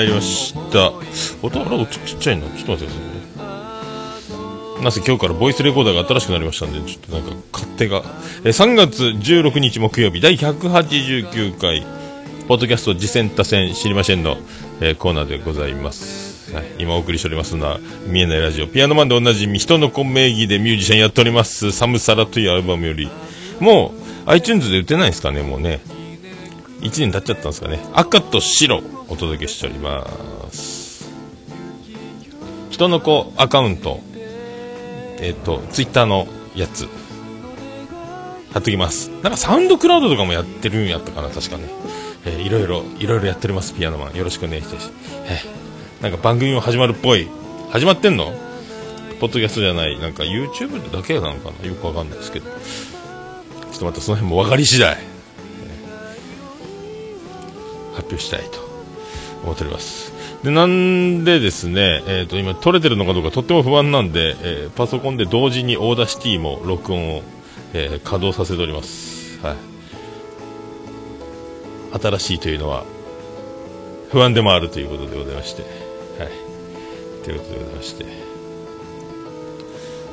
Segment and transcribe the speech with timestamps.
[0.00, 0.92] はいやってまいりました。
[1.42, 3.00] 音あれ音ちっちゃいなちょっと待ってください
[4.78, 4.84] ね。
[4.84, 8.02] なぜ今日からボイスレコーダーが新しくなりましたんでちょっとなんか勝手が。
[8.44, 11.84] え3月16日木曜日第189回
[12.48, 14.38] ポッドキャスト次戦多戦知りませんの、
[14.80, 23.10] えーコーナーでございます、はい、今お送りしておりますのは見えないラジオピアノマンでおなじみ人の子名義でミュージシャンやっておりますサムサラというアルバムより。
[23.60, 23.92] も
[24.26, 25.80] う iTunes で売ってないですかねもうね。
[26.80, 27.78] 1年経っちゃったんですかね。
[27.92, 30.06] 赤と白お届けしておりま
[30.52, 31.10] す。
[32.70, 34.00] 人の子アカウント。
[35.22, 36.88] えっ、とツイッターのやつ。
[38.52, 39.10] 貼っときます。
[39.22, 41.64] なんかサウンドクラウドとかもやってるんやったかな確かね、
[42.24, 44.14] えーいろいろいろいろやっておりますピアノマン。
[44.16, 44.90] よろしくお願いします、
[45.26, 47.28] えーなんか番組も始まるっぽい。
[47.68, 48.32] 始まってんの？
[49.20, 49.98] ポッドキャストじゃない。
[50.00, 51.68] なんか YouTube だけなのかな？
[51.68, 52.46] よくわかんないですけど。
[52.46, 55.09] ちょっとまたその辺も分かり次第。
[58.10, 58.58] 表したいと
[59.42, 60.12] 思っております。
[60.42, 67.22] でなんでですね、えー、と今撮れてるのかどうかとっても不安なんで、えーパソコンで同時に Audacity も録音を、
[67.74, 69.56] えー稼働させております、はい、
[72.00, 72.84] 新しいというのは
[74.10, 78.30] 不安でもあるということでございまして、はい、ということでございまして。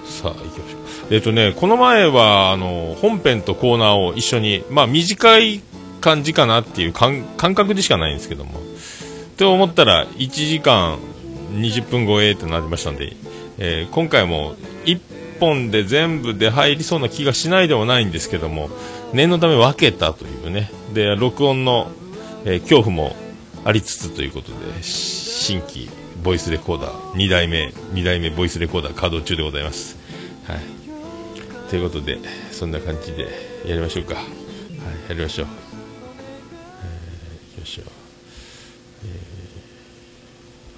[0.08, 0.78] さあ行きましょ
[1.10, 1.14] う。
[1.14, 5.62] えっ、とねこの前はあの本編とコーナーを一緒にまあ短い
[6.00, 8.60] 感じかなっていう感感覚でしかないんですけども。
[8.60, 8.64] っ
[9.38, 10.98] て思ったら1時間
[11.54, 13.16] 20分超えってなりましたんで、
[13.60, 14.56] えー今回も
[14.86, 15.00] 1
[15.40, 18.70] 本で全部で入りそうな気がしないでもないんですけども
[19.14, 20.72] 念のため分けたというね。
[20.94, 21.92] で録音の、
[22.46, 23.16] えー恐怖も
[23.66, 25.90] ありつつということで新規
[26.24, 29.98] ボイスレコーダー2代目2代目ボイスレコーダー稼働中でございます。
[30.48, 30.60] はい。
[31.70, 32.18] ということで
[32.52, 33.28] そんな感じで
[33.66, 34.16] やりましょうか。
[34.16, 34.24] はい
[35.10, 35.48] やりましょう、
[37.56, 37.84] えー、よいしょ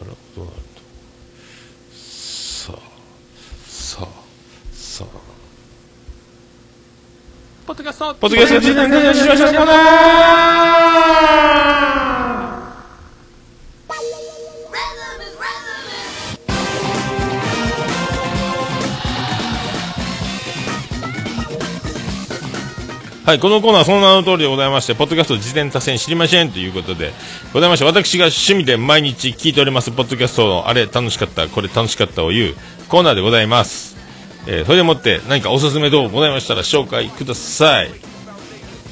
[0.02, 0.82] あらどうなると
[1.92, 2.80] さあ
[3.68, 4.08] さあ
[4.74, 5.08] さあ
[7.68, 9.56] ポッドキャストポッドキャスト時代にしましょう
[23.26, 27.14] はい、このコーナーはその名の通りでございまして、ポッドキャスト事前多戦知りませんということで
[27.54, 32.56] ございまして、私が趣味で毎日聞いております、ポッドキャストのあれ楽しかった、これ楽しかったを言う
[32.88, 33.99] コーナーでございます。
[34.52, 37.92] えーそれでもって何かおすすめ動画ございましたら紹介ください。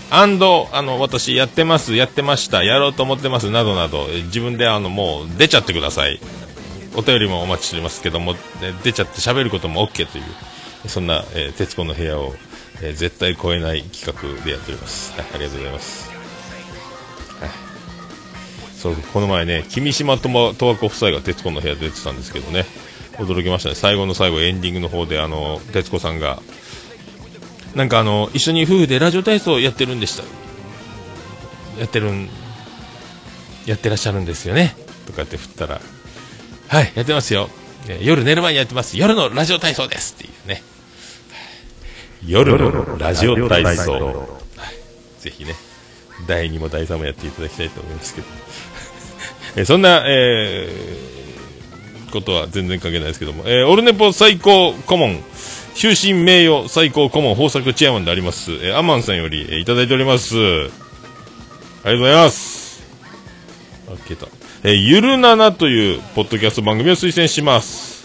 [0.09, 6.19] アンド、あの、私やってます、やってました、やろうと思ってます、などなど、えー自分であの、もう出ちゃってください。
[6.95, 12.35] お便りもお待ちしておりますけども、えー出ちゃって喋ることも OK という、そんな、えー、徹子の部屋を、
[12.81, 15.12] えー絶対超えない企画でやっております。
[15.18, 16.09] はい、ありがとうございます。
[17.41, 17.50] はい。
[18.78, 22.66] そう、この前ね、君島とも、十和子夫妻が徹子の部屋出てたんですけどね、
[23.17, 23.75] 驚きましたね。
[23.75, 26.41] 最後の最後、エンディングの方で、あの、徹子さんが、
[27.75, 30.23] なんかあの、一緒に夫婦でラジオ体操やってるんでした。
[31.79, 32.29] やってるん、
[33.66, 34.75] やってらっしゃるんですよね。
[35.06, 35.81] とかって振ったら、
[36.67, 37.50] はい、やってますよ。
[38.01, 38.97] 夜寝る前にやってます。
[38.97, 40.61] 夜のラジオ体操ですっていうね。
[42.25, 43.94] 夜のラジオ体操。
[43.94, 44.38] はい
[45.19, 45.56] ぜひね、
[46.27, 48.27] 第2も第3もやっていただきたいと思いますけど。
[49.56, 51.06] えそんな、えー
[52.12, 55.23] ことは全然関係ないですけども、えーオルネポ最高顧問、
[55.75, 60.35] 終身名誉最高顧問豊作チェアマンであります、えーアマンさんより、えーいただいております。
[60.38, 60.68] あり
[61.84, 62.83] がとうございます。
[63.88, 64.27] あ、消えた。
[64.63, 67.98] えーゆるななというポッドキャスト番組を推薦します。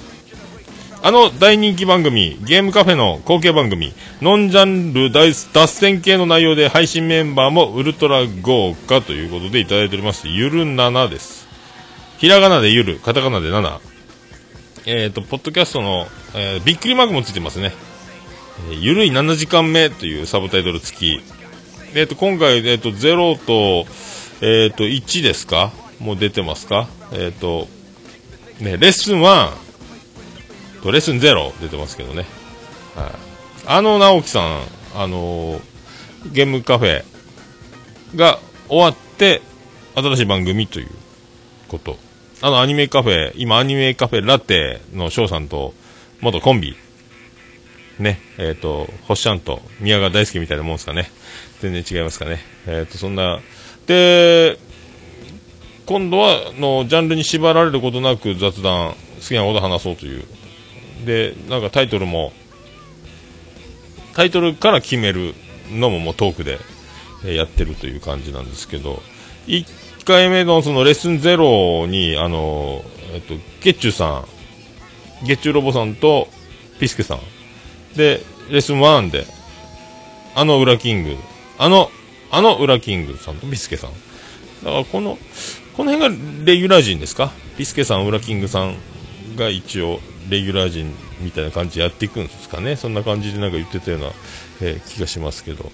[1.05, 10.29] あの大人気番組、ゲームカフェの後継番組、ノンジャンル大脱線系の内容で配信メンバーもウルトラ豪華ということでいただいております。
[10.29, 11.49] ゆるななです。
[12.19, 13.92] ひらがなでゆる、カタカナで7。
[14.85, 17.73] えっ、と、ポッドキャストの、えーびっくりマークもついてますね。
[18.69, 21.21] えーゆるい7時間目というサブタイトル付き。
[21.95, 23.87] えっ、と、今回、えっ、と、0と、
[24.45, 25.73] えっ、と、1ですか？
[26.01, 26.89] もう出てますか？
[27.13, 27.69] えっ、と、
[28.61, 29.53] ね、レッスン1
[30.83, 32.27] とレッスン0出てますけどね。
[32.97, 33.11] はい。
[33.67, 34.63] あの直樹さん、
[34.97, 35.61] あの
[36.33, 37.05] ゲームカフェ
[38.17, 39.43] が終わって、
[39.95, 40.89] 新しい番組という
[41.69, 41.99] こと。
[42.45, 45.75] あのアニメカフェ、今アニメカフェラテの翔さんと
[46.21, 46.75] 元コンビ、
[48.01, 51.09] ね、えっ、と、星ちゃんと宮川大輔みたいなもんですかね。
[51.61, 52.41] 全然違いますかね。
[52.67, 53.39] えっ、と、そんな、
[53.87, 54.59] で、
[55.87, 60.25] 今度は、の、ジャンルに縛られることなく雑談、好きなこと話そうという。
[61.07, 62.33] で、なんかタイトルも、
[64.15, 65.37] タイトルから決める
[65.71, 66.59] のももうトークで、
[67.25, 69.01] えやってるという感じなんですけど、
[70.03, 72.83] 1回目のそのレッスンゼロに、あの、
[73.15, 74.25] えっと、ゲッチュさ
[75.23, 76.27] ん、ゲッチュロボさんと
[76.81, 77.21] ピスケさん。
[77.97, 78.21] で、
[78.51, 79.25] レッスン1で、
[80.35, 81.17] あの裏キング、
[81.57, 81.89] あの、
[82.33, 83.91] あの裏キングさんとピスケさん。
[84.65, 85.19] だからこの、
[85.77, 87.31] この辺がレギュラー陣ですか？
[87.57, 88.75] ピスケさん、裏キングさん
[89.37, 92.75] が一応、レギュラー陣みたいな感じでやっていくんですかね？
[92.75, 94.07] そんな感じでなんか言ってたような、
[94.63, 95.71] えー、気がしますけど。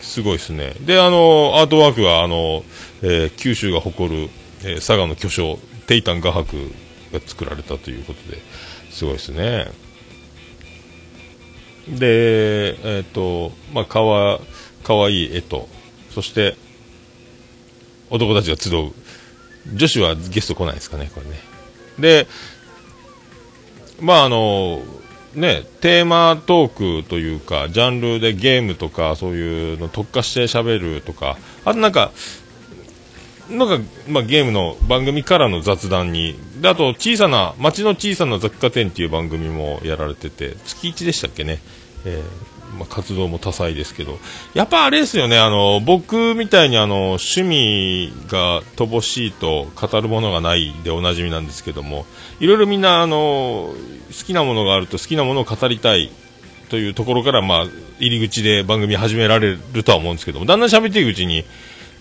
[0.00, 0.74] すごいですね。
[0.80, 2.64] で、あの、アートワークは、あの、
[3.02, 4.30] えー、九州が誇る、
[4.62, 6.56] えー、佐賀の巨匠、テイタン画伯
[7.12, 8.38] が作られたということで、
[8.90, 9.70] すごいですね。
[11.88, 14.40] で、えっ、ー、と、まあ、かわ、
[14.84, 15.68] かわいい絵と、
[16.10, 16.56] そして、
[18.10, 18.92] 男たちが集う。
[19.74, 21.38] 女子はゲスト来ないですかね、これね。
[21.98, 22.26] で、
[24.00, 24.82] まあ、あの、
[25.34, 32.12] ね、テーマトークというか、ジャンルでゲームとか、そういうの特化して喋るとか、あとなんか、
[33.50, 41.58] なんか、まあ、ゲームの番組からの雑談に、で、あと、小さな、街の小さな雑貨店っていう番組もやられてて、月1でしたっけね？
[42.04, 44.18] えー、まあ、活動も多彩ですけど、
[44.54, 52.06] やっぱあれですよね、あの、僕みたいにあの、趣味が乏しいと語るものがないでおなじみなんですけども、
[52.40, 53.74] いろいろみんなあの、
[54.08, 56.10] 好きなものがあると好きなものを語りたい
[56.68, 57.66] というところから、まあ、
[57.98, 61.44] 入り口で番組始められるとは思うんですけども、だんだん喋っていくうちに、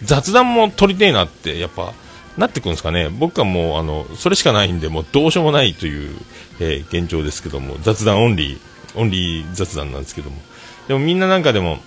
[0.03, 1.93] 雑談も撮りてえなって、やっぱ、
[2.38, 3.09] なってくるんですかね。
[3.09, 6.15] 僕はもう、あの、それしかないんで、もうどうしようもないという、
[6.59, 8.59] えー、現状ですけども、雑談オンリー、
[8.95, 10.38] オンリー雑談なんですけども。
[10.88, 11.80] でもみんななんかでも、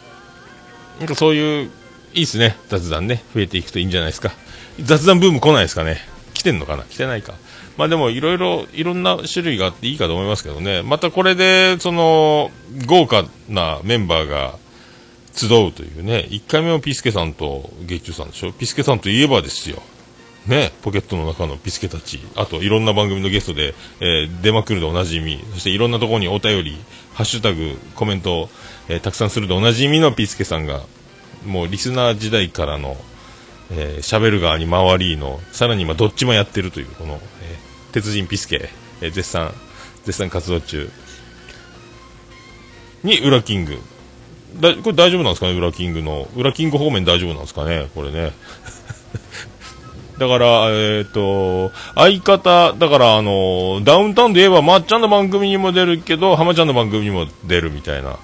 [0.99, 1.70] なんかそういう、
[2.12, 3.23] いいっすね、雑談ね。
[3.35, 4.32] 増えていくといいんじゃないですか。
[4.81, 5.99] 雑談ブーム来ないですかね。
[6.35, 7.35] 来てんのかな来てないか。
[7.76, 10.82] まあでもいろいろ、いろんな種類があっていいかと思いますけどね。
[10.82, 12.50] またこれで、その、
[12.87, 14.58] 豪華なメンバーが、
[15.32, 19.82] 集うというね、1回目もピスケさんと月中さんでしょ、ピスケさんといえばですよ、
[20.46, 26.78] ね、ポケットの中のピスケたち、あといろんな番組のゲストで、えー、出まくるでおなじみ、そしていろんなところにお便り、
[27.14, 28.48] ハッシュタグ、コメント、
[28.88, 30.82] えー、たくさんするでおなじみのピスケさんが、
[31.44, 32.96] もうリスナー時代からの、
[33.70, 38.70] えー、喋る側に回りの、さらに今どっちもやってるという、この、えー、鉄人ピスケ、
[39.02, 39.52] えー、絶賛、
[40.04, 40.90] 絶賛活動中、
[43.04, 43.78] に、ウラキング、
[44.58, 46.28] だこれ大丈夫なんですかね、裏キングの。
[46.34, 48.32] 裏キング方面大丈夫なんですかね、これね。
[50.20, 58.19] だから、えっ、ー、と、相方、だから、あの、ダウンタウンで言えば、まっちゃんの番組にも出るけど、浜ちゃんの番組にも出るみたいな。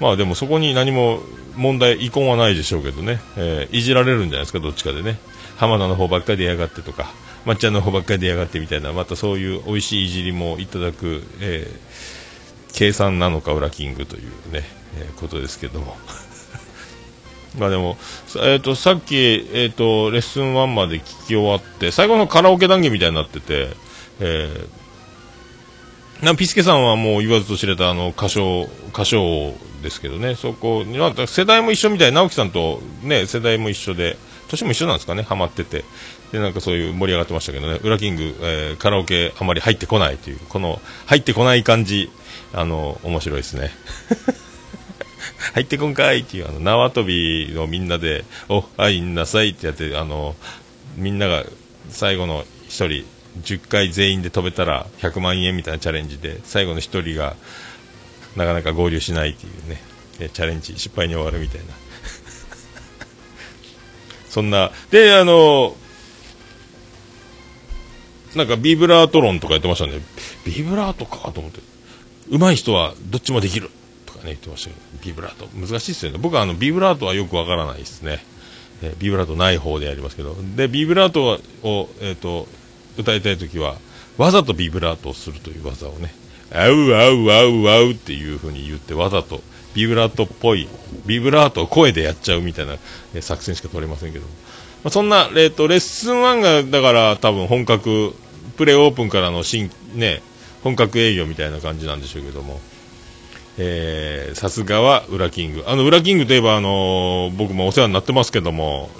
[0.00, 1.20] まあでもそこに何も
[1.56, 3.22] 問題、遺恨はないでしょうけどね。
[3.38, 5.18] えー、いじられるんじゃないですか、どっちかでね。
[5.56, 7.10] 浜田の方ばっかりでやがってとか、
[7.46, 14.80] まっちゃんの方ばっかりでやがってみたいな、またそういう美味しいいじりもいただく、えー、計算なのか、裏キングというね。
[14.96, 15.96] えー、ことですけども
[17.58, 17.96] まあでも、
[18.36, 19.16] えーと、さっき、
[19.52, 23.70] えーと、レッスン1まで聞き終わって最後のカラオケ談義みたいになってて、
[24.20, 30.84] えー、なピスケさんはもう言わずと知れたあの歌唱歌唱ですけどねそこ
[31.26, 34.16] 世代も一緒みたい直樹さんと、ね、世代も一緒で
[34.48, 35.84] 年も一緒なんですかねハマってて。
[36.30, 42.08] でなんかそういう盛り上がってましたけどね裏キング、えー、カラオケあまり入ってこないというこの入ってこない感じ
[42.54, 43.70] あの面白いですね。
[45.54, 50.36] 入ってこんかいっていうあの縄跳びをみんなでお入んなさいってやってあの
[50.96, 51.44] みんなが
[51.90, 53.04] 最後の1人
[53.42, 57.36] 10回全員で飛べたら100万円みたいなチャレンジで最後の1人が
[58.36, 59.82] なかなか合流しないっていうね
[60.32, 61.66] チャレンジ失敗に終わるみたいな。
[64.28, 65.76] そんなであの
[68.34, 70.00] なんかビブラート論とかやってましたね。
[70.44, 71.60] ビブラートかと思って。
[72.28, 73.70] 上手い人はどっちもできる。
[74.20, 75.46] かね、言ってましたけど、ビブラート。
[75.54, 76.18] 難しいですよね。
[76.18, 78.24] 僕はあの、ビブラートはよくわからないですね。
[78.82, 80.36] え、ビブラートない方でやりますけど。
[80.56, 82.46] で、ビブラートを、え、ー、と、
[82.98, 83.76] 歌いたいときは、
[84.16, 86.14] わざとビブラートをするという技をね、
[86.52, 89.42] あうあうあうあうっていう風に言って、わざと、
[89.74, 90.68] ビブラートっぽい、
[91.06, 92.76] ビブラートを声でやっちゃうみたいな、
[93.14, 94.24] え、作戦しか取れませんけど。
[94.82, 98.14] まあ、そんな、えっ、と、レッスン1が、だから多分本格、
[98.56, 100.22] プレオープンからの新、ね、
[100.62, 102.60] 本格営業みたいな感じなんでしょうけども、
[103.62, 105.64] えさすがは裏キング。
[105.66, 108.90] あの、裏キングといえば、あのー、僕もお世話になってますけども、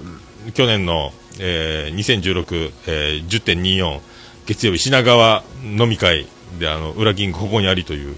[0.55, 4.01] 去年の、えー、2016、えー、10.24
[4.47, 6.27] 月曜日品川飲み会
[6.59, 8.17] で、あの、裏キングここにありという、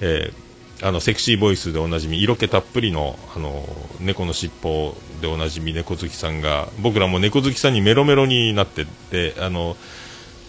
[0.00, 3.64] えー、あの、セクシーボイスでおなじみ、色気たっぷりの、あの、
[4.00, 9.76] 猫の尻尾でおなじみ猫好きさんが、僕らも猫好きさんにメロメロになってって、あの、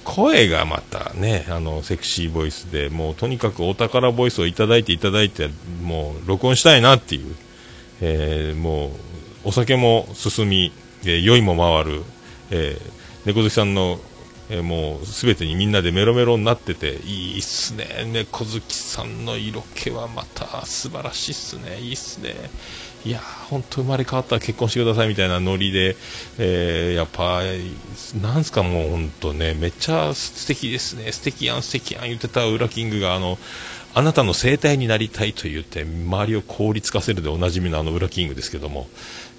[0.06, 5.50] 声がまたね、あの、セクシーボイスで、もうとにかくお宝ボイスをいただいていただいて、
[5.84, 7.36] もう録音したいなっていう、
[8.02, 8.92] えー、もう、
[9.50, 10.72] お酒も進み、
[11.04, 12.04] えー、酔いも回る、
[12.52, 12.92] えー、
[13.26, 14.00] 猫好きさんの
[14.50, 22.36] えー、もうすべてにみんなでメロメロになってていいっすね猫好きさんの色気はまた素晴らしいっすねいいっすね。
[23.06, 25.96] いや本当生まれ変わったら結婚してくださいみたいなノリで、
[26.40, 27.42] えー、やっぱ
[28.20, 31.12] なんすかもう本当ねめっちゃ素敵ですね。
[31.12, 33.38] 素敵やん素敵やん言ってたウラキングがあの
[33.94, 38.88] あなたの生態になりたいと言って周りを凍りつかせるでおなじみのあのウラキングですけども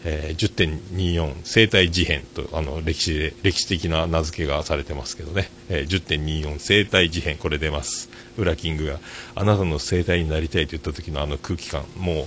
[0.09, 8.09] えー、10.24生態事変とあの歴史で歴史的な名付けがされてますけどね、えー、10.24生態事変これ出ます。
[8.39, 9.01] ウラキングが
[9.35, 12.27] あなたの生態になりたいと言った時のあの空気感もう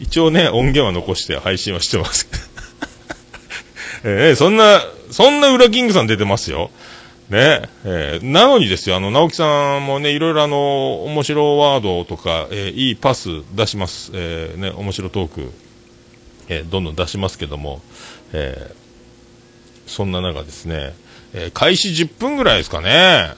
[0.00, 2.28] 一応ね音源は残して配信はしてます。
[4.04, 6.70] えー、そんなそんなウラキングさん出てますよ。
[7.30, 14.12] ねえー、なのにですよ、あの、直樹さんもね、いろいろあの、面白ワードとか、えー、いいパス出します。
[14.14, 15.52] えー、ね、面白トーク
[16.48, 17.80] えー、どんどん出しますけども、
[18.32, 20.94] えー、そんな中ですね、
[21.32, 23.34] えー、開始10分ぐらいですかね、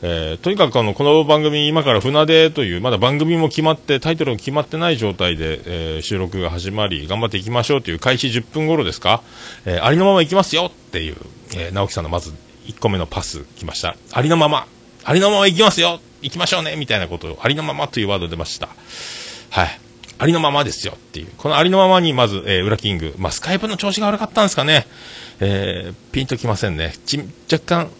[0.00, 9.22] えー、とにかくあのこの番組、今から船出という、まだ番組も決まって、タイトルも決まってない状態で、えー、収録が始まり、頑張っていきましょうという開始10分頃ですか、
[9.66, 11.16] えー、ありのまま行きますよっていう、
[11.56, 12.32] え、直樹さんのまず
[12.66, 13.96] 1個目のパス来ました。
[14.12, 14.66] ありのまま、
[15.04, 18.68] ありのまま行きますよ行きましょうねみたいなことを、ありのままというワード出ました。
[19.50, 19.80] はい。
[20.20, 21.28] ありのままですよっていう。
[21.38, 23.14] このありのままにまず、えー、裏キング。
[23.18, 24.86] まあ、スカイプの調子が悪かったんですかね。
[25.40, 26.94] えー、ピンときませんね。
[27.06, 27.90] ち、若干、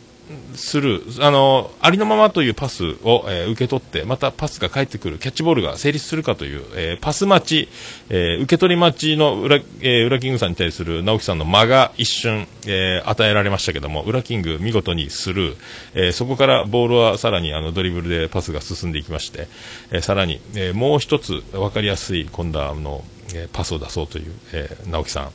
[0.54, 7.68] する、あの、ありのままというパスを、えー、受け取って、またパスが返ってくる、キャッチボールが成立するかという、えー、パス待ち、
[8.10, 15.56] えー、受け取り待ちの裏、え、裏キングさんに対する直樹さんの間が一瞬、え、与えられましたけども、裏キング見事にスルー、
[15.94, 19.48] え、そこからボールはさらにあのドリブルでパスが進んでいきまして、
[19.90, 23.04] え、さらに、え、もう一つ分かりやすい今度はあの、
[23.34, 25.30] え、パスを出そうという、え、直樹さん、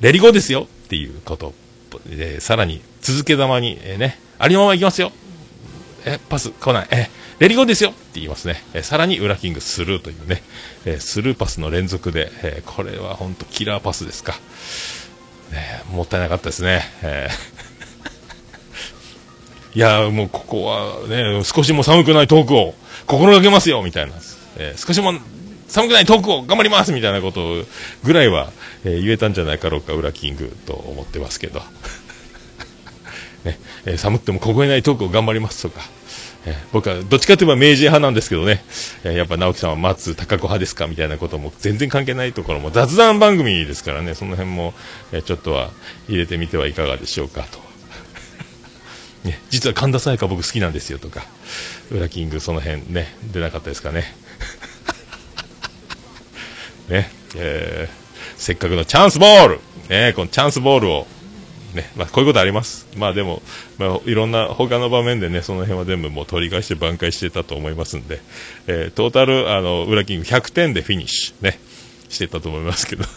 [0.00, 1.54] レリゴですよっていうこと、
[2.10, 5.12] えー、さらに続けざまに、えー、ね、ありのまま行きますよ。
[6.04, 6.88] え、パス来ない。
[6.90, 8.62] え、レリゴーですよって言いますね。
[8.74, 10.42] え、さらに裏キングスルーというね、
[10.84, 14.34] えスルーパスの連続で、えこれは本当キラーパスですか。
[15.52, 16.82] ね、もったいなかったですね。
[17.02, 22.74] えー、 いやもうここはね、少しも寒くないトークを
[23.06, 24.12] 心がけますよみたいな、
[24.56, 25.14] え、少しも
[25.68, 27.64] 寒くないトークを頑張りますみたいなこと
[28.02, 28.50] ぐらいは、
[28.84, 31.62] えー、言えたんじゃないかろうか、裏キングと思ってますけど。
[33.44, 35.80] ねえー、寒っても凍えないトークを頑張りますとか、
[36.46, 38.64] えー、僕はどっちかといえば明治派なんですけどね、
[39.04, 44.74] えー、やっぱ直樹さんは松高子派ですかみたいなことも全然関係ないところも雑談番組ですからね、その辺も、
[45.12, 45.70] えちょっとは
[46.08, 47.60] 入れてみてはいかがでしょうかと。
[49.28, 51.26] ね、実は神田沙也加僕好きなんですよとか、
[51.90, 54.16] ウラキングその辺ね、出なかったですかね。
[56.88, 57.94] ね、えー、
[58.36, 61.06] せっかくのチャンスボール、ね、このチャンスボールを。
[61.74, 62.86] ね、まあ、こういうことあります。
[62.96, 63.42] まあでも、
[63.76, 68.20] まあ、いろんな他の場面でね、その辺は全部もう取り返して挽回してたと思いますんで、
[68.66, 71.60] えー、トータル、あの、裏キング100点でフィニッシュ、ね、
[72.08, 73.04] してたと思いますけど。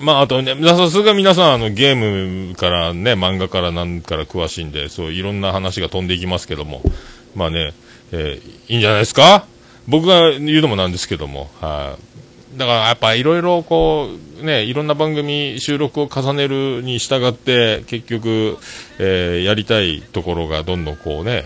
[0.00, 6.82] まあ、あとね、さすが皆さん、あの、ゲームからね、漫画からなんから詳しいんで、そう、いろんな話が飛んでいきますけども、
[7.34, 7.72] まあね、
[8.12, 9.46] えー、いいんじゃないですか？
[9.86, 11.96] 僕が言うのもなんですけども、は
[12.54, 14.08] い、だからやっぱいろいろこ
[14.40, 18.58] う、ね、いろんな番組収録を重ねるに従って結局、
[18.98, 21.44] えー、やりたいところがどんどんこうね、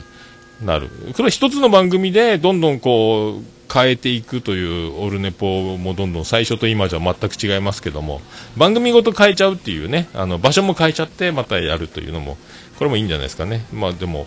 [0.64, 0.88] なる。
[0.88, 8.20] これは一つの番組でどんどんこう変えていくというオルネポもどんどん最初と今じゃ全く違いますけども、
[8.56, 12.38] 番組ごと変えちゃうっていうね、あの場所も変えちゃってまたやるというのも、
[12.78, 13.66] これもいいんじゃないですかね。
[13.72, 14.26] まあでも、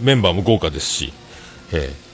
[0.00, 1.12] メンバーも豪華ですし、
[1.72, 2.07] えー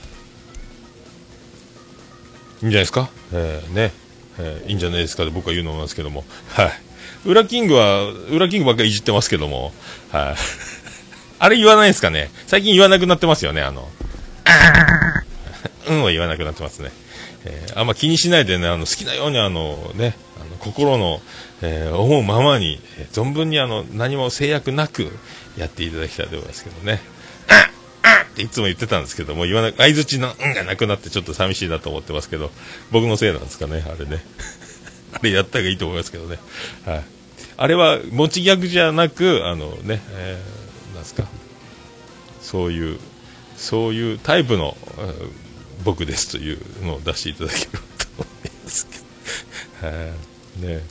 [2.61, 3.91] いいんじゃないですか、えー、ね、
[4.39, 5.23] えー、いいんじゃないですか？
[5.23, 6.71] と僕は言うのなんですけども、はい。
[7.25, 9.73] 裏キングは、裏キングばっかりいじってますけども、
[10.11, 10.35] はい。
[11.39, 12.29] あれ言わないですかね？
[12.47, 13.89] 最近言わなくなってますよね、あの、
[15.89, 16.91] うんは言わなくなってますね。
[17.45, 21.21] えー、あんま気にしないでね、あの、好きなようにあの、ね、あの心の、
[21.61, 25.11] えー、思うままに、えー、存分にあの、何も制約なく
[25.57, 27.01] やっていただきたいと思いますけどね。
[28.35, 32.51] っていつも言ってたんですけども、言わな、相づちの、うんがなくなってちょっと寂しいなと思ってますけど、
[32.91, 34.23] 僕のせいなんですかね、あれね。
[35.13, 36.37] あれやった方がいいと思いますけどね。
[36.85, 37.03] はい。
[37.57, 41.23] あれは、持ちギャグじゃなく、あのね、えー、なんすか、
[42.41, 42.99] そういう、
[43.55, 44.77] そういうタイプの、
[45.85, 49.87] 僕ですというのを出していただければと思いますけど。
[49.87, 50.13] は
[50.59, 50.61] い。
[50.61, 50.83] ね。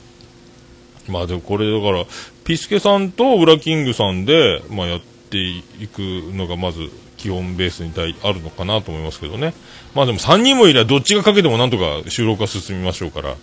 [1.07, 2.05] まあでもこれだから、
[2.43, 5.99] ピスケさんとウラキングさんで、まあやっていく
[6.33, 6.89] のがまず
[7.25, 9.55] 基本ベースに対あるのかなと思いますけどね。
[9.95, 13.35] まあでも3人もいればどっちがかけてもなんとか収録が進みましょうから、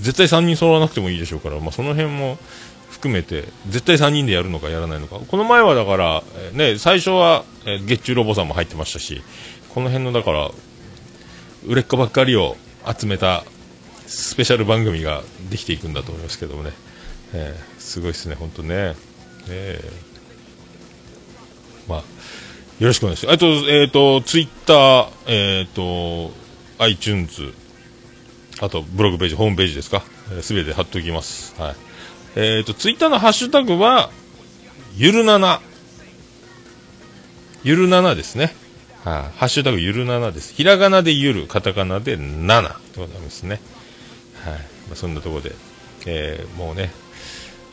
[0.00, 2.36] 絶対3人揃わなくてもいいでしょうから、まあその辺も
[2.90, 5.20] 含めて、絶対3人でやるのかやらないのか。
[5.20, 9.22] この前はだから、ね、最初は、え月中ロボさんも入ってましたし、
[9.68, 10.50] この辺のだから、
[11.64, 13.44] 売れっ子ばっかりを集めた
[14.08, 16.72] スペシャル番組ができていくんだと思いますけどもね。
[17.34, 18.96] えー、すごいですね、本当ね。
[19.48, 20.07] えー、
[22.78, 23.34] よろしくお願いします。
[23.34, 26.32] あと、えっ、ー、と、ツイッター、えっ、ー、と、
[26.78, 27.52] iTunes、
[28.60, 30.04] あと、ブログページ、ホームページですか？
[30.42, 31.60] す、べ、て貼っておきます。
[31.60, 31.76] はい。
[32.36, 34.10] えっ、ー、と、ツイッターのハッシュタグは、
[34.96, 35.60] ゆるなな。
[37.64, 38.54] ゆるななですね。
[39.04, 40.54] はい、ハッシュタグゆるななです。
[40.54, 43.60] ひらがなでゆる、カタカナでななでございますね。
[44.44, 44.52] はい。
[44.52, 44.58] ま
[44.92, 45.52] あ、そんなところで、
[46.06, 46.92] えー、もうね、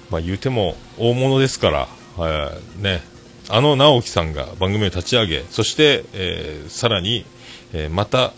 [0.09, 3.03] まあ、言うても大物ですから、はい、ね、
[3.49, 7.25] あの直樹さんが番組を立ち上げ、そして、えー、さらに、
[7.73, 8.33] えー、また、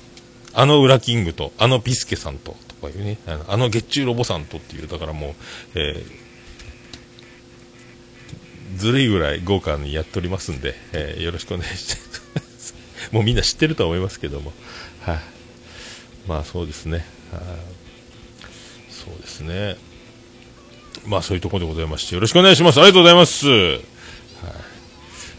[0.54, 5.34] あのウラキングと、あのビスケさんと、とかいうね、あの月中ロボさんとっていう、だからもう、
[5.76, 11.98] えー、ずるいぐらい豪華にやっておりますんで、えー、よろしくお願いして
[13.16, 14.52] もうみんな知ってるとは思いますけども、
[15.02, 15.20] はい、
[16.28, 17.40] まあそうですね、は
[18.90, 19.78] そうですね。
[21.06, 22.80] まあそういうところでございまして、よろしくお願いします。
[22.80, 23.97] ありがとうございます。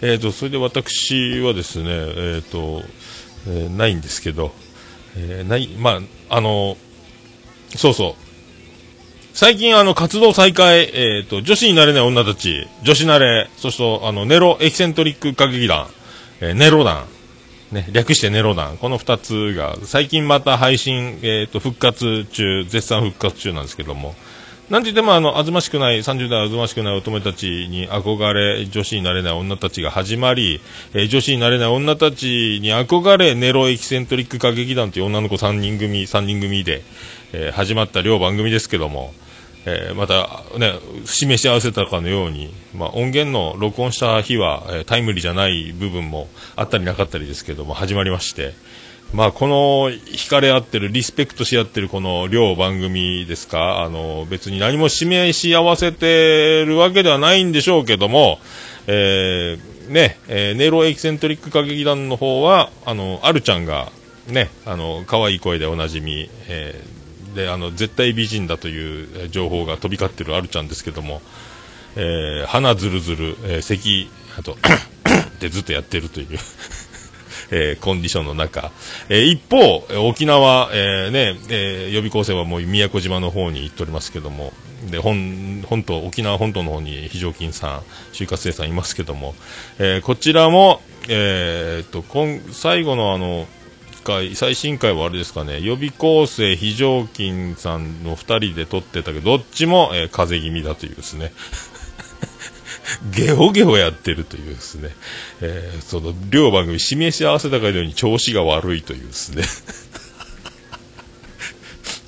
[0.01, 2.83] えーと、それで私はですね、えーと、
[3.49, 4.53] えー、ないんですけど、
[5.17, 6.01] えー、ない、ま
[6.31, 6.77] あ、あの、
[7.77, 8.29] そうそう。
[9.35, 15.89] 最近あの活動再開、え、ー、と、女子になれない女たち、女子なれ、そしてあの、ネロエキセントリック歌劇団、
[16.41, 17.07] えー、ネロ団、
[17.73, 24.15] ね、略してネロ団、この2つが最近また配信、えーと、復活中、絶賛復活中なんですけども、
[24.71, 30.61] なんて言ってもあの、あずましくない、30代あずましくない乙女たちに憧れ、女子になれない女たちが始まり、
[30.93, 36.83] えー、女子になれない女たちに憧れ、ネロエキセントリック歌劇団という女の子3人組、3人組で、
[37.33, 39.15] えー、始まった両番組ですけども、
[39.65, 48.53] えー、また、ね、示し合わせたかのように、まあ、音源の録音した日は、え、タイムリーじゃない部分もあったりなかったりですけども、始まりまして、
[49.13, 58.39] まあ、この惹かれ合ってる、リスペクトし合ってるこの両番組ですか、あの、別に何も示し合わせてるわけではないんでしょうけども、
[58.87, 63.91] えー、ね、えー、ネロエキセントリック歌劇団の方は、あの、アルちゃんが、
[64.27, 66.99] ね、あの、可愛い声でおなじみ、えー
[67.35, 71.21] であの絶対美人だという情報が飛び交ってるあるちゃんですけども、
[71.97, 74.57] えー、鼻ずるずる、えー、咳あと
[75.39, 76.39] でずっとやってるという。
[77.51, 78.71] えー、コンディションの中、
[79.09, 84.53] えー、一方、沖縄、えー、ね、え、予備校生はもう宮古島の方に行っておりますけども、
[84.91, 87.81] で、本、本島、沖縄本島の方に非常勤さん、
[88.13, 89.35] 就活生さんいますけども、
[89.79, 93.47] え、こちらも、え、っと、今、最後のあの、
[94.09, 101.33] 回、最新回はあれですかね、予備校生、非常勤さんの2人で撮ってたけど、どっちも、え、風邪気味だというですね。
[103.15, 104.91] ゲホゲホやってるというですね、
[105.41, 109.45] えー、その両番組示し合わせたかのように調子が悪いというですね。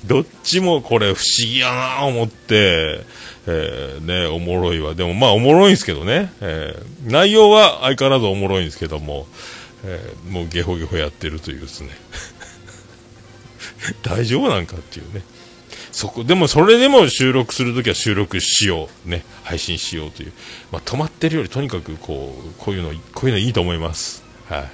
[0.05, 3.03] どっちもこれ不思議やな思って、
[3.47, 4.95] えー、ね、おもろいわ。
[4.95, 9.27] でもまあおもろいんですけどね、えー、内容は相変わらずおもろいんですけども、
[9.85, 11.89] えー、もうゲホゲホやってるというですね。
[14.03, 15.21] 大丈夫なんかっていうね。
[15.91, 20.33] そこでもそれでも収録するときは収録しよう、ね、配信しようという、
[20.71, 24.67] まあ、止まってるよりとにかくこうこういうのこういうのいいと思います、はい、は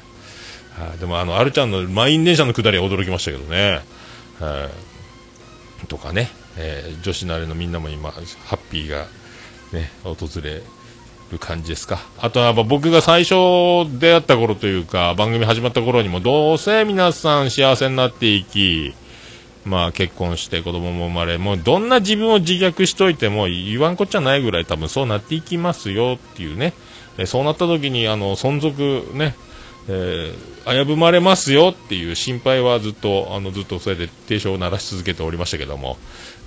[0.93, 3.81] あ、でもあのアルちゃんの満員電車の下りは驚きましたけどね、
[4.39, 4.69] は
[5.83, 9.07] い、とかね、えー、女子のあれのみんなも今ハッピーが、
[9.73, 10.61] ね、訪れ
[11.31, 11.99] る感じですか。
[12.19, 13.33] あとは僕が最初
[13.99, 18.93] 出会った頃というか、番組始まった頃にも、どうせ皆さん幸せになっていき、
[19.67, 26.73] まあ結婚して子供も生まれ、もうどんな自分を自虐しといても言わんこっちゃないぐらい多分そうなっていきますよっていうね。
[27.17, 29.35] えそうなった時にあの存続ね、
[29.89, 35.97] えー、危ぶまれますよっていう心配はずっと、あのずっとそれで提唱を鳴らし続けておりましたけども、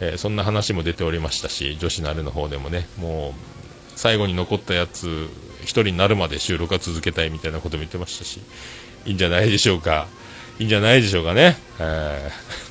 [0.00, 3.32] えー、そんな話も出ておりましたし、女子のあれの方でもね、もう
[3.96, 5.06] 最後に残ったやつ
[5.62, 8.40] 1人になるまで収録は続けたいみたいなことも言ってましたし
[9.04, 10.06] いいんじゃないでしょうか。
[10.58, 12.69] いいんじゃないでしょうかね、えー、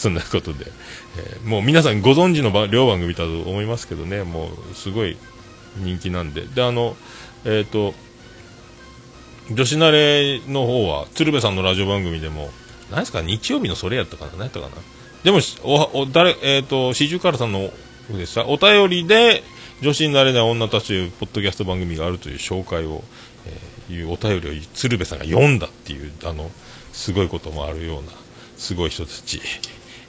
[0.00, 0.64] そんなことで、
[1.18, 4.22] えー、もう皆さんご存知の両番組だと思いますけどね。
[4.22, 5.18] もうすごい
[5.76, 6.46] 人気なんで。
[6.46, 6.96] であの
[7.44, 7.92] えっ、ー、と
[9.52, 12.48] 女子慣れの方は鶴瓶さんのラジオ番組でも
[12.90, 14.72] 何ですか日曜日のそれやったかな何やったかな。
[15.22, 17.70] でもおお誰えっ、ー、と四十からさんの
[18.08, 18.46] でした。
[18.46, 19.42] お便りで
[19.82, 23.04] 女子になれない女たちというポッドキャスト番組があるという紹介を、
[23.90, 26.50] えいうお便りを鶴瓶さんが読んだっていう、あの、
[26.92, 28.10] すごいこともあるような、
[28.56, 29.40] すごい人たち、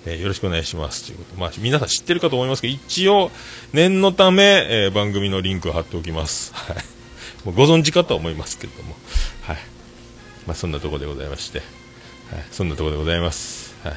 [0.06, 1.40] えー、よろしくお願いしますということ。
[1.40, 3.32] まあ、皆さん知ってるかと思いますけど、一応、
[3.74, 6.54] 念のため、えー、番組のリンクを貼っておきます。
[6.56, 6.76] はい。
[7.46, 8.96] もうご存知かとは思いますけれども、
[9.44, 9.58] はい。
[10.48, 11.60] まあ、そんなところでございまして、
[12.32, 12.46] はい。
[12.52, 13.76] そんなところでございます。
[13.84, 13.96] はい。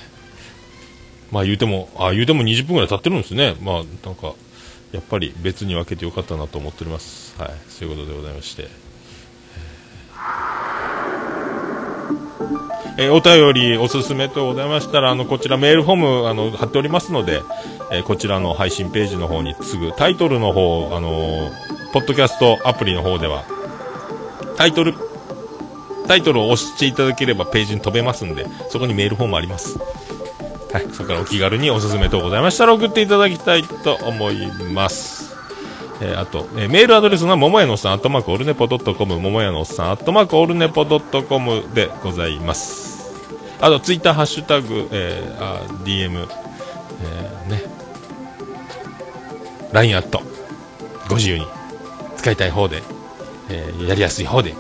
[1.31, 3.57] まあ、言うても、あ、言うても20分ぐらい経ってるんですね。
[3.61, 4.35] まあ、なんか、
[4.93, 7.35] やっぱり別に分けてよかったなと思っております。
[7.39, 7.51] はい。
[7.69, 8.84] そういうことでございまして。
[12.97, 17.43] えー、お便りおすすめとございましたら、あの、こちらメールフォーム、あの、貼っておりますので、
[17.91, 21.51] えー、こちらの配信ページの方にすぐ、タイトルの方、あのー、
[21.93, 23.45] ポッドキャストアプリの方では、
[24.57, 24.95] タイトル、
[26.07, 29.79] タイトルを押していただければページに飛べますんで、そこにメールフォームあります。
[30.73, 35.34] はい、そこからお気軽におすすめとございましたら送っていただきたいと思います。
[36.01, 43.13] えー、あと、えー、メールアドレスが、ももやのおっさん、アットマークオルネポドットコム、ももやのおっさん、アットマークオルネポドットコムでございます。
[43.61, 46.27] あと、ツイッター、ハッシュタグ、えー、あ DM、
[47.03, 47.63] えー、ね、
[49.73, 50.23] LINE アット、
[51.09, 51.47] ご自由に
[52.17, 52.83] 使いたい方で、
[53.49, 54.57] えー、やりやすい方で、よ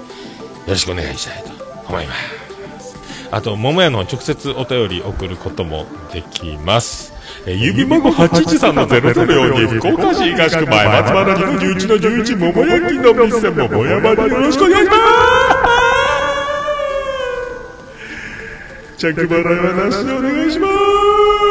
[0.68, 1.50] ろしくお願いしたいと
[1.88, 3.28] 思います。
[3.30, 7.13] あと、桃屋の直接お便り送ることもできます。
[7.46, 15.84] えー、指番号813-004福岡市東区前松原2の11の11桃焼きの店桃山でよろしくお願いします。
[18.96, 21.43] 着払いはなしでお願いします。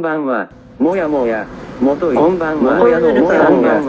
[0.00, 1.46] んばんは、もやもや、
[1.78, 3.80] もとい、こんばんは、もやのおさんが、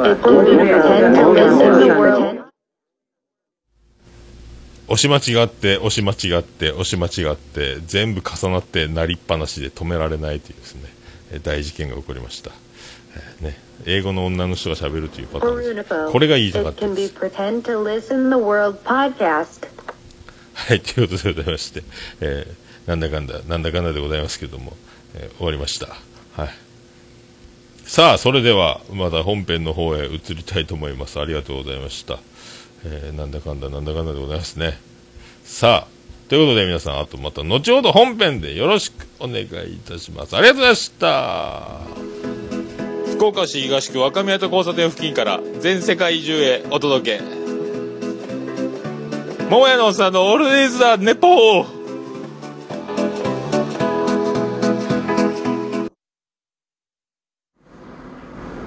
[4.90, 10.90] 押し間違って、押し間違って、押し間違って、全部重なってなりっぱなしで止められないというですね、
[11.44, 12.52] 大事件が起こりました。
[13.16, 16.12] えー、ね、英語の女の人が喋るというパターンです。
[16.12, 17.14] これが言いたかったです。
[20.54, 21.84] はい、ということでございまして、
[22.20, 24.74] えー、なんだかんだ、なんだかんだでございますけども、
[25.16, 25.88] えー、終わりました。
[26.36, 26.50] はい。
[27.86, 31.18] さあ、それでは、また本編の方へ移りたいと思います。
[31.18, 32.20] ありがとうございました。
[32.84, 34.78] えー、なんだかんだ、なんだかんだでございますね。
[35.46, 39.48] さあ、ということで皆さん、あとまた後ほど本編でよろしくお願いい
[39.88, 40.36] たします。
[40.36, 41.80] ありがとうございました。
[43.14, 47.24] 福岡市東区若宮と交差点付近から全世界中へお届け。
[49.50, 51.81] 桃屋のおっさんのオールディーズ・ザ・ネポー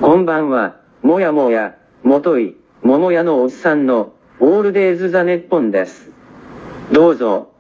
[0.05, 6.11] こんばんは、もやもや、もとい、ももやのおっさんの、オールデイズ・ザ・ネッポンです。
[6.93, 7.54] どうぞ。